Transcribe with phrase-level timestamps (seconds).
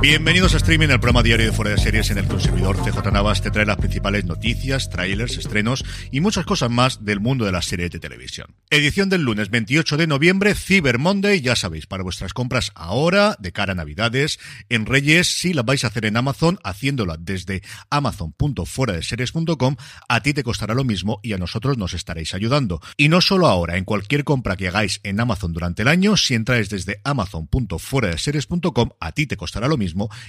[0.00, 2.76] Bienvenidos a Streaming, el programa diario de Fuera de Series en el que un servidor
[2.76, 7.44] CJ Navas te trae las principales noticias, trailers, estrenos y muchas cosas más del mundo
[7.44, 8.56] de las series de televisión.
[8.70, 13.52] Edición del lunes 28 de noviembre, Cyber Monday, ya sabéis, para vuestras compras ahora, de
[13.52, 19.76] cara a Navidades, en Reyes, si las vais a hacer en Amazon, haciéndola desde amazon.fueradeseries.com,
[20.08, 22.80] a ti te costará lo mismo y a nosotros nos estaréis ayudando.
[22.96, 26.34] Y no solo ahora, en cualquier compra que hagáis en Amazon durante el año, si
[26.34, 29.81] entráis desde amazon.fueradeseries.com, a ti te costará lo mismo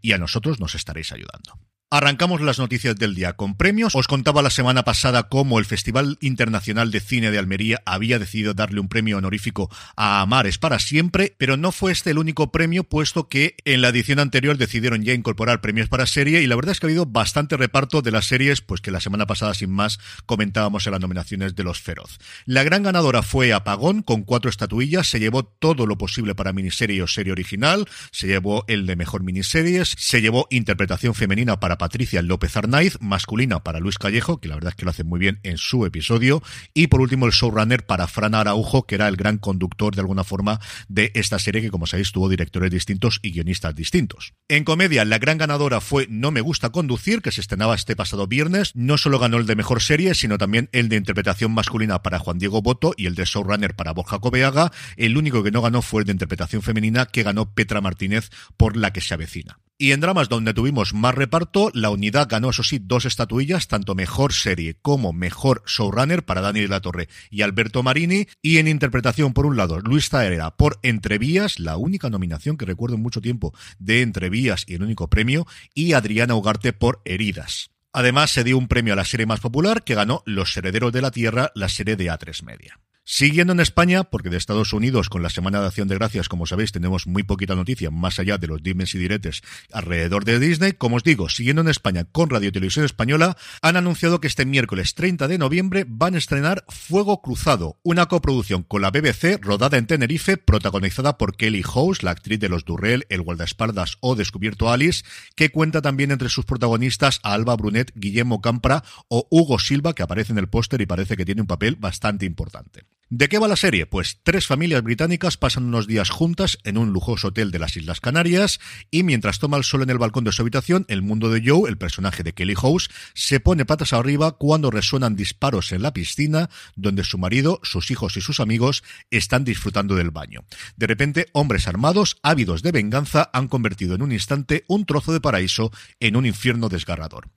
[0.00, 1.58] y a nosotros nos estaréis ayudando.
[1.90, 3.94] Arrancamos las noticias del día con premios.
[3.94, 8.52] Os contaba la semana pasada cómo el Festival Internacional de Cine de Almería había decidido
[8.52, 12.84] darle un premio honorífico a Amares para siempre, pero no fue este el único premio,
[12.84, 16.72] puesto que en la edición anterior decidieron ya incorporar premios para serie y la verdad
[16.72, 19.70] es que ha habido bastante reparto de las series, pues que la semana pasada sin
[19.70, 22.18] más comentábamos en las nominaciones de los Feroz.
[22.44, 27.02] La gran ganadora fue Apagón con cuatro estatuillas, se llevó todo lo posible para miniserie
[27.02, 32.22] o serie original, se llevó el de mejor miniseries, se llevó interpretación femenina para Patricia
[32.22, 35.40] López Arnaiz, masculina para Luis Callejo, que la verdad es que lo hace muy bien
[35.42, 36.42] en su episodio,
[36.74, 40.24] y por último el showrunner para Fran Araujo, que era el gran conductor de alguna
[40.24, 44.34] forma de esta serie que como sabéis tuvo directores distintos y guionistas distintos.
[44.48, 48.26] En comedia, la gran ganadora fue No me gusta conducir, que se estrenaba este pasado
[48.26, 52.18] viernes, no solo ganó el de mejor serie, sino también el de interpretación masculina para
[52.18, 55.82] Juan Diego Boto y el de showrunner para Borja Cobeaga, el único que no ganó
[55.82, 59.58] fue el de interpretación femenina que ganó Petra Martínez por La que se avecina.
[59.80, 63.94] Y en dramas donde tuvimos más reparto, la unidad ganó, eso sí, dos estatuillas, tanto
[63.94, 68.26] mejor serie como mejor showrunner para Dani de la Torre y Alberto Marini.
[68.42, 72.96] Y en interpretación, por un lado, Luis Taera por Entrevías, la única nominación que recuerdo
[72.96, 77.70] en mucho tiempo de Entrevías y el único premio, y Adriana Ugarte por Heridas.
[77.92, 81.02] Además, se dio un premio a la serie más popular que ganó Los Herederos de
[81.02, 82.80] la Tierra, la serie de A3 Media.
[83.10, 86.44] Siguiendo en España, porque de Estados Unidos con la Semana de Acción de Gracias, como
[86.44, 89.40] sabéis, tenemos muy poquita noticia más allá de los dimes y diretes
[89.72, 90.72] alrededor de Disney.
[90.72, 94.94] Como os digo, siguiendo en España con Radio Televisión Española, han anunciado que este miércoles
[94.94, 99.86] 30 de noviembre van a estrenar Fuego Cruzado, una coproducción con la BBC rodada en
[99.86, 105.02] Tenerife, protagonizada por Kelly House, la actriz de Los Durrell, El Guardaespaldas o Descubierto Alice,
[105.34, 110.02] que cuenta también entre sus protagonistas a Alba Brunet, Guillermo Campra o Hugo Silva, que
[110.02, 112.84] aparece en el póster y parece que tiene un papel bastante importante.
[113.10, 113.86] ¿De qué va la serie?
[113.86, 118.00] Pues tres familias británicas pasan unos días juntas en un lujoso hotel de las Islas
[118.00, 118.60] Canarias
[118.90, 121.70] y mientras toma el sol en el balcón de su habitación, el mundo de Joe,
[121.70, 126.50] el personaje de Kelly House, se pone patas arriba cuando resuenan disparos en la piscina
[126.76, 130.44] donde su marido, sus hijos y sus amigos están disfrutando del baño.
[130.76, 135.22] De repente, hombres armados, ávidos de venganza, han convertido en un instante un trozo de
[135.22, 137.30] paraíso en un infierno desgarrador.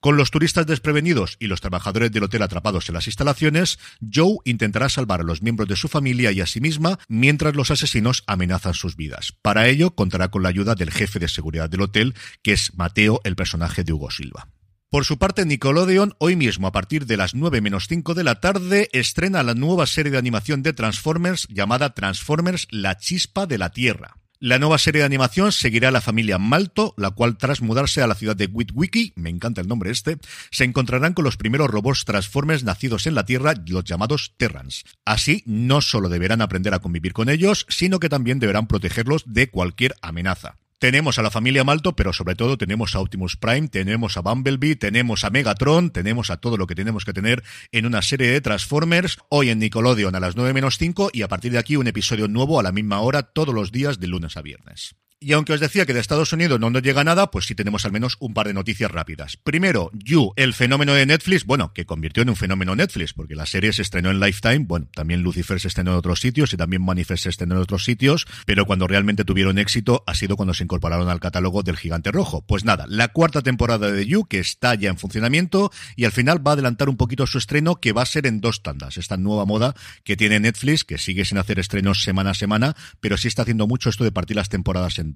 [0.00, 4.88] Con los turistas desprevenidos y los trabajadores del hotel atrapados en las instalaciones, Joe intentará
[4.88, 8.72] salvar a los miembros de su familia y a sí misma mientras los asesinos amenazan
[8.72, 9.34] sus vidas.
[9.42, 13.20] Para ello, contará con la ayuda del jefe de seguridad del hotel, que es Mateo,
[13.24, 14.48] el personaje de Hugo Silva.
[14.88, 18.40] Por su parte, Nickelodeon, hoy mismo a partir de las 9 menos 5 de la
[18.40, 23.70] tarde, estrena la nueva serie de animación de Transformers llamada Transformers La Chispa de la
[23.70, 24.19] Tierra.
[24.42, 28.06] La nueva serie de animación seguirá a la familia Malto, la cual tras mudarse a
[28.06, 30.16] la ciudad de Witwiki, me encanta el nombre este,
[30.50, 34.84] se encontrarán con los primeros robots Transformers nacidos en la Tierra, los llamados Terrans.
[35.04, 39.50] Así, no solo deberán aprender a convivir con ellos, sino que también deberán protegerlos de
[39.50, 40.56] cualquier amenaza.
[40.80, 44.76] Tenemos a la familia Malto, pero sobre todo tenemos a Optimus Prime, tenemos a Bumblebee,
[44.76, 48.40] tenemos a Megatron, tenemos a todo lo que tenemos que tener en una serie de
[48.40, 51.86] Transformers, hoy en Nickelodeon a las 9 menos 5 y a partir de aquí un
[51.86, 54.96] episodio nuevo a la misma hora todos los días de lunes a viernes.
[55.22, 57.84] Y aunque os decía que de Estados Unidos no nos llega nada, pues sí tenemos
[57.84, 59.36] al menos un par de noticias rápidas.
[59.36, 63.44] Primero, You, el fenómeno de Netflix, bueno, que convirtió en un fenómeno Netflix, porque la
[63.44, 66.82] serie se estrenó en Lifetime, bueno, también Lucifer se estrenó en otros sitios y también
[66.82, 70.64] Manifest se estrenó en otros sitios, pero cuando realmente tuvieron éxito ha sido cuando se
[70.64, 72.40] incorporaron al catálogo del Gigante Rojo.
[72.46, 76.38] Pues nada, la cuarta temporada de You, que está ya en funcionamiento y al final
[76.46, 78.96] va a adelantar un poquito su estreno, que va a ser en dos tandas.
[78.96, 83.18] Esta nueva moda que tiene Netflix, que sigue sin hacer estrenos semana a semana, pero
[83.18, 85.09] sí está haciendo mucho esto de partir las temporadas en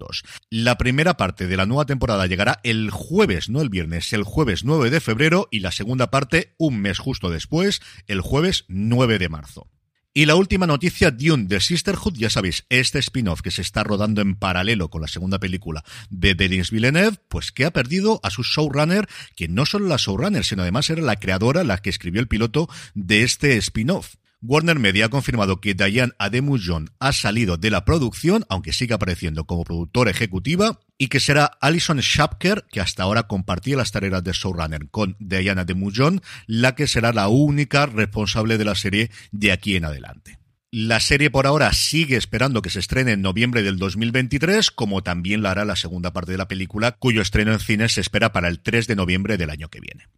[0.50, 4.64] La primera parte de la nueva temporada llegará el jueves, no el viernes, el jueves
[4.64, 9.28] 9 de febrero y la segunda parte un mes justo después, el jueves 9 de
[9.28, 9.68] marzo.
[10.16, 14.22] Y la última noticia, Dune de Sisterhood, ya sabéis, este spin-off que se está rodando
[14.22, 18.44] en paralelo con la segunda película de Denis Villeneuve, pues que ha perdido a su
[18.44, 22.28] showrunner, que no solo la showrunner, sino además era la creadora, la que escribió el
[22.28, 24.14] piloto de este spin-off.
[24.46, 29.46] Warner Media ha confirmado que Diane Ademujon ha salido de la producción, aunque sigue apareciendo
[29.46, 34.32] como productora ejecutiva, y que será Alison Shapker, que hasta ahora compartía las tareas de
[34.32, 39.76] showrunner con Diane Ademujon, la que será la única responsable de la serie de aquí
[39.76, 40.38] en adelante.
[40.70, 45.40] La serie por ahora sigue esperando que se estrene en noviembre del 2023, como también
[45.40, 48.48] la hará la segunda parte de la película, cuyo estreno en cines se espera para
[48.48, 50.08] el 3 de noviembre del año que viene.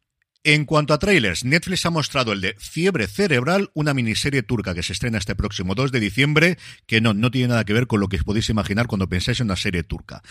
[0.48, 4.84] En cuanto a trailers, Netflix ha mostrado el de Fiebre Cerebral, una miniserie turca que
[4.84, 6.56] se estrena este próximo 2 de diciembre,
[6.86, 9.56] que no, tiene nada que ver con lo que podéis imaginar cuando pensáis en una
[9.56, 10.22] serie turca.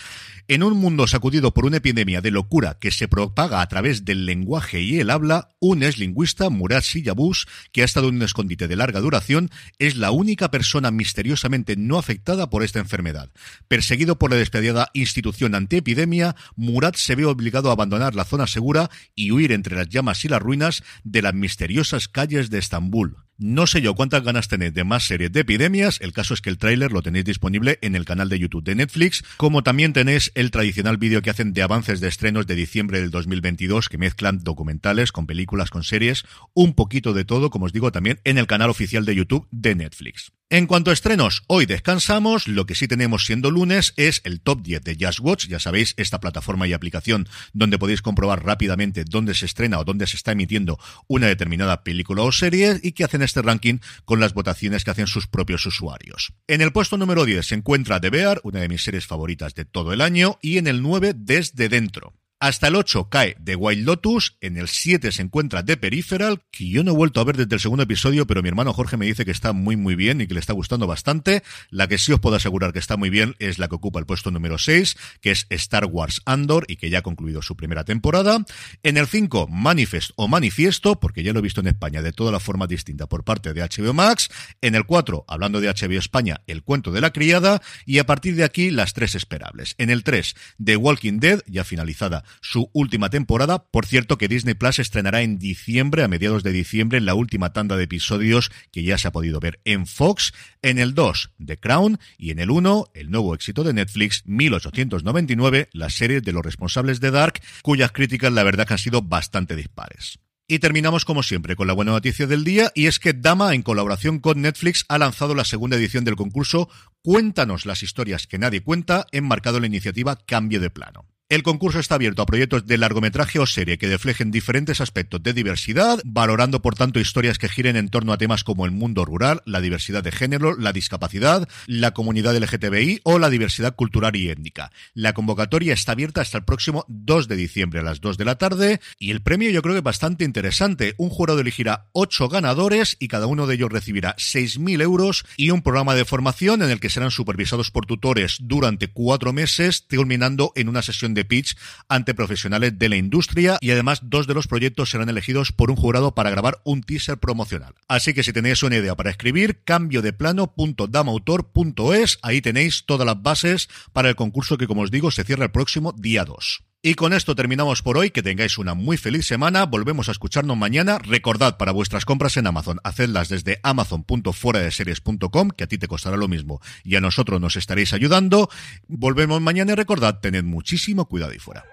[0.48, 4.24] En un mundo sacudido por una epidemia de locura que se propaga a través del
[4.24, 8.68] lenguaje y el habla, un ex lingüista, Murat Siyabus, que ha estado en un escondite
[8.68, 13.30] de larga duración, es la única persona misteriosamente no afectada por esta enfermedad.
[13.68, 18.88] Perseguido por la despedida institución antiepidemia, Murat se ve obligado a abandonar la zona segura
[19.14, 23.25] y huir entre las llamas y las ruinas de las misteriosas calles de Estambul.
[23.38, 26.48] No sé yo cuántas ganas tenéis de más series de epidemias, el caso es que
[26.48, 30.32] el tráiler lo tenéis disponible en el canal de YouTube de Netflix, como también tenéis
[30.34, 34.42] el tradicional vídeo que hacen de avances de estrenos de diciembre del 2022 que mezclan
[34.42, 36.24] documentales con películas, con series,
[36.54, 39.74] un poquito de todo, como os digo, también en el canal oficial de YouTube de
[39.74, 40.32] Netflix.
[40.48, 44.62] En cuanto a estrenos, hoy descansamos, lo que sí tenemos siendo lunes es el top
[44.62, 49.34] 10 de Just Watch, ya sabéis, esta plataforma y aplicación donde podéis comprobar rápidamente dónde
[49.34, 50.78] se estrena o dónde se está emitiendo
[51.08, 55.06] una determinada película o serie y que hacen este ranking con las votaciones que hacen
[55.06, 56.32] sus propios usuarios.
[56.46, 59.64] En el puesto número 10 se encuentra The Bear, una de mis series favoritas de
[59.64, 62.14] todo el año, y en el 9 Desde Dentro.
[62.46, 66.70] Hasta el 8 cae The Wild Lotus, en el 7 se encuentra The Peripheral, que
[66.70, 69.04] yo no he vuelto a ver desde el segundo episodio, pero mi hermano Jorge me
[69.04, 71.42] dice que está muy muy bien y que le está gustando bastante.
[71.70, 74.06] La que sí os puedo asegurar que está muy bien es la que ocupa el
[74.06, 77.82] puesto número 6, que es Star Wars Andor y que ya ha concluido su primera
[77.82, 78.44] temporada.
[78.84, 82.30] En el 5 Manifest o Manifiesto, porque ya lo he visto en España de toda
[82.30, 84.28] la forma distinta por parte de HBO Max.
[84.60, 88.36] En el 4, hablando de HBO España, El cuento de la criada y a partir
[88.36, 89.74] de aquí las tres esperables.
[89.78, 93.64] En el 3, The Walking Dead, ya finalizada su última temporada.
[93.70, 97.76] Por cierto, que Disney Plus estrenará en diciembre, a mediados de diciembre, la última tanda
[97.76, 100.32] de episodios que ya se ha podido ver en Fox.
[100.62, 101.98] En el 2, The Crown.
[102.18, 107.00] Y en el 1, el nuevo éxito de Netflix, 1899, la serie de los responsables
[107.00, 110.18] de Dark, cuyas críticas la verdad que han sido bastante dispares.
[110.48, 113.62] Y terminamos como siempre con la buena noticia del día y es que Dama en
[113.62, 116.68] colaboración con Netflix ha lanzado la segunda edición del concurso
[117.02, 121.15] Cuéntanos las historias que nadie cuenta, enmarcado en la iniciativa Cambio de Plano.
[121.28, 125.32] El concurso está abierto a proyectos de largometraje o serie que reflejen diferentes aspectos de
[125.32, 129.42] diversidad, valorando por tanto historias que giren en torno a temas como el mundo rural,
[129.44, 134.70] la diversidad de género, la discapacidad, la comunidad LGTBI o la diversidad cultural y étnica.
[134.94, 138.38] La convocatoria está abierta hasta el próximo 2 de diciembre a las 2 de la
[138.38, 140.94] tarde y el premio yo creo que es bastante interesante.
[140.96, 145.62] Un jurado elegirá 8 ganadores y cada uno de ellos recibirá 6.000 euros y un
[145.62, 150.68] programa de formación en el que serán supervisados por tutores durante cuatro meses, culminando en
[150.68, 151.56] una sesión de pitch
[151.88, 155.76] ante profesionales de la industria y además dos de los proyectos serán elegidos por un
[155.76, 157.74] jurado para grabar un teaser promocional.
[157.88, 163.20] Así que si tenéis una idea para escribir, cambio de plano.damautor.es, ahí tenéis todas las
[163.20, 166.65] bases para el concurso que como os digo se cierra el próximo día 2.
[166.86, 168.10] Y con esto terminamos por hoy.
[168.10, 169.66] Que tengáis una muy feliz semana.
[169.66, 170.98] Volvemos a escucharnos mañana.
[170.98, 176.28] Recordad para vuestras compras en Amazon, hacedlas desde amazon.fueradeseries.com, que a ti te costará lo
[176.28, 178.48] mismo y a nosotros nos estaréis ayudando.
[178.86, 181.64] Volvemos mañana y recordad, tened muchísimo cuidado y fuera.